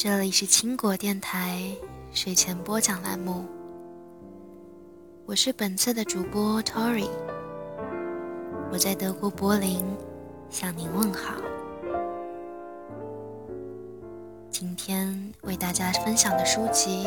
[0.00, 1.60] 这里是青果电台
[2.12, 3.44] 睡前播讲栏目，
[5.26, 7.08] 我是本次的主播 Tori，
[8.70, 9.84] 我在德国柏林
[10.50, 11.34] 向您问好。
[14.52, 17.04] 今天为大家分享的书籍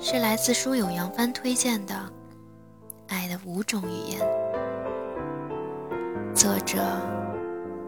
[0.00, 1.94] 是来自书友杨帆推荐的
[3.06, 4.20] 《爱的五种语言》，
[6.34, 6.76] 作者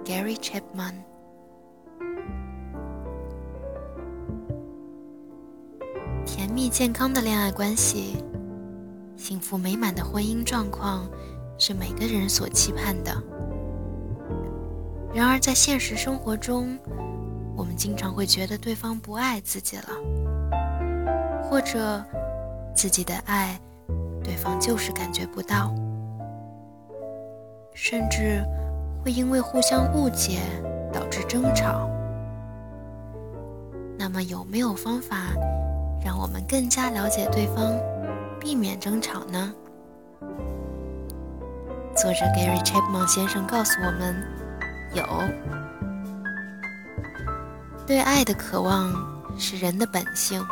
[0.05, 0.95] Gary Chapman。
[6.25, 8.17] 甜蜜健康的恋爱关系，
[9.17, 11.09] 幸福美满的婚姻状况，
[11.59, 13.13] 是每个人所期盼的。
[15.13, 16.79] 然而，在现实生活中，
[17.57, 19.89] 我们经常会觉得对方不爱自己了，
[21.43, 22.03] 或者
[22.75, 23.61] 自己的爱，
[24.23, 25.75] 对方就是感觉不到，
[27.75, 28.43] 甚至
[29.05, 30.39] 会因为互相误解
[30.93, 31.89] 导致争吵。
[33.99, 35.17] 那么，有没有方法？
[36.05, 37.73] 让我们更加了解对方，
[38.41, 39.53] 避免争吵呢？
[41.95, 44.17] 作者 Gary Chapman 先生告诉我们：
[44.95, 45.05] 有。
[47.87, 48.91] 对爱的渴望
[49.39, 50.43] 是人的本性，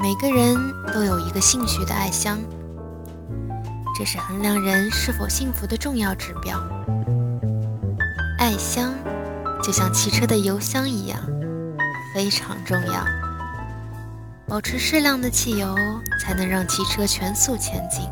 [0.00, 0.56] 每个人
[0.92, 2.38] 都有一个兴趣的爱箱，
[3.98, 6.60] 这是衡量人是否幸福的重要指标。
[8.38, 8.92] 爱箱
[9.62, 11.18] 就像汽车的油箱一样，
[12.14, 13.23] 非常重要。
[14.54, 15.74] 保持适量的汽油，
[16.20, 18.08] 才能让汽车全速前进。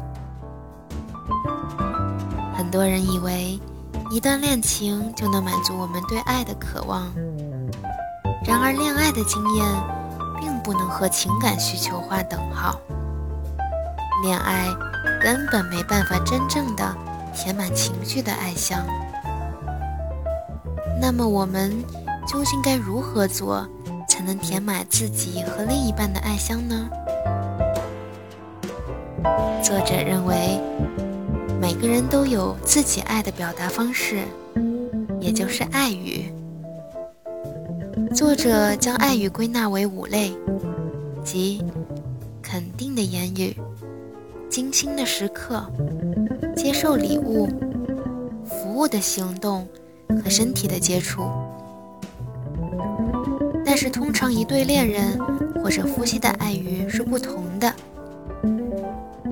[2.52, 3.60] 很多人以为
[4.10, 7.06] 一段恋情就能满足我们对爱的渴望，
[8.44, 9.64] 然而恋爱的经验
[10.40, 12.80] 并不能和情感需求划等号。
[14.24, 14.66] 恋爱
[15.22, 16.92] 根本没办法真正的
[17.32, 18.84] 填满情绪的爱箱。
[21.00, 21.72] 那么我们
[22.26, 23.64] 究竟该如何做？
[24.22, 26.88] 才能填满自己和另一半的爱箱呢？
[29.60, 30.60] 作者认为，
[31.60, 34.20] 每个人都有自己爱的表达方式，
[35.18, 36.32] 也就是爱语。
[38.14, 40.32] 作者将爱语归纳为五类，
[41.24, 41.60] 即
[42.40, 43.56] 肯定的言语、
[44.48, 45.68] 精心的时刻、
[46.54, 47.48] 接受礼物、
[48.44, 49.66] 服务的行动
[50.22, 51.22] 和身体的接触。
[53.74, 55.18] 但是，通常一对恋人
[55.62, 57.74] 或者夫妻的爱语是不同的。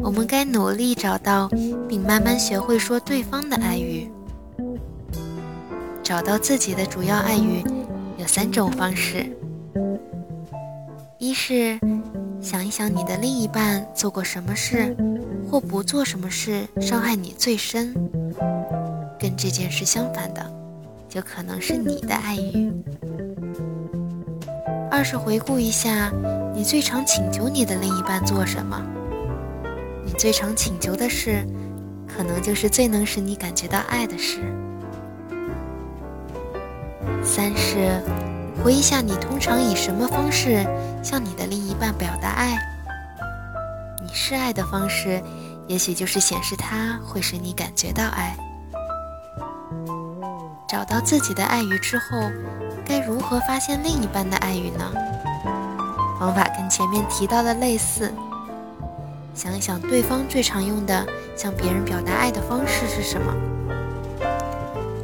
[0.03, 1.47] 我们该努力找到
[1.87, 4.11] 并慢慢学会说对方的爱语。
[6.03, 7.63] 找到自己的主要爱语
[8.17, 9.27] 有三种方式：
[11.19, 11.79] 一是
[12.41, 14.97] 想一想你的另一半做过什么事
[15.51, 17.93] 或不做什么事伤害你最深，
[19.19, 20.51] 跟这件事相反的，
[21.11, 22.70] 就可能是你的爱语。
[25.01, 26.13] 二是回顾一下，
[26.55, 28.79] 你最常请求你的另一半做什么？
[30.05, 31.43] 你最常请求的事，
[32.07, 34.41] 可能就是最能使你感觉到爱的事。
[37.25, 37.99] 三是
[38.63, 40.67] 回忆下，你通常以什么方式
[41.03, 42.59] 向你的另一半表达爱？
[44.03, 45.19] 你示爱的方式，
[45.67, 48.37] 也许就是显示他会使你感觉到爱。
[50.81, 52.19] 找到自己的爱语之后。
[52.87, 54.91] 该如何发现另一半的爱语呢？
[56.19, 58.11] 方法跟前面提到的类似。
[59.35, 63.35] 想一想，对方最常用的向别人表达爱的方式是什么？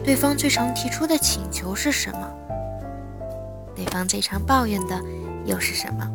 [0.02, 2.26] 对方最常提出的请求是什么？
[3.74, 4.98] 对方最常抱怨的
[5.44, 6.10] 又是什么？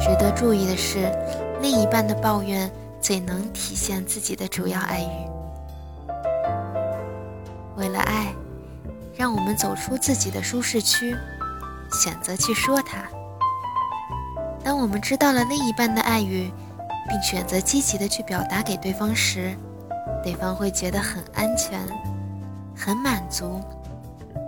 [0.00, 1.12] 值得注意的是，
[1.60, 5.33] 另一半的抱怨最能体现自己的主要爱语。
[7.76, 8.34] 为了爱。
[9.16, 11.16] 让我们走出自己的舒适区，
[11.92, 13.04] 选择去说它。
[14.64, 16.50] 当我们知道了另一半的爱语，
[17.08, 19.56] 并选择积极的去表达给对方时，
[20.24, 21.80] 对方会觉得很安全、
[22.76, 23.60] 很满足，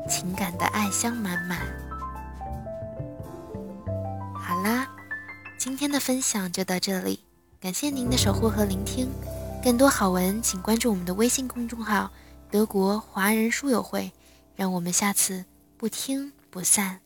[0.08, 1.60] 情感的爱香满满。
[4.34, 4.88] 好啦，
[5.56, 7.20] 今天的分享就到这里，
[7.60, 9.08] 感谢您的守护和聆听。
[9.62, 12.10] 更多好文，请关注我们的微信公众号
[12.50, 14.12] “德国华人书友会”。
[14.56, 15.44] 让我们下次
[15.76, 17.00] 不听不散。